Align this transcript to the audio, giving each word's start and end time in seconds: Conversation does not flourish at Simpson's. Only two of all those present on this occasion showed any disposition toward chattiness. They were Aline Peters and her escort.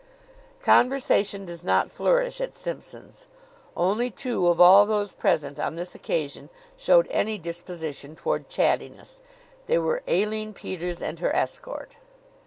Conversation 0.63 1.45
does 1.45 1.63
not 1.63 1.91
flourish 1.91 2.41
at 2.41 2.55
Simpson's. 2.55 3.27
Only 3.77 4.09
two 4.09 4.47
of 4.47 4.59
all 4.59 4.87
those 4.87 5.13
present 5.13 5.59
on 5.59 5.75
this 5.75 5.93
occasion 5.93 6.49
showed 6.75 7.07
any 7.11 7.37
disposition 7.37 8.15
toward 8.15 8.49
chattiness. 8.49 9.19
They 9.67 9.77
were 9.77 10.01
Aline 10.07 10.53
Peters 10.55 11.03
and 11.03 11.19
her 11.19 11.35
escort. 11.35 11.97